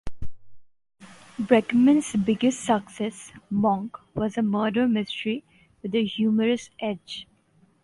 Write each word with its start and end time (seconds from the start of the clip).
Breckman's 1.39 2.13
biggest 2.15 2.61
success, 2.65 3.31
"Monk", 3.51 3.97
was 4.15 4.35
a 4.35 4.41
murder-mystery 4.41 5.43
with 5.83 5.93
a 5.93 6.03
humorous 6.03 6.71
edge. 6.79 7.27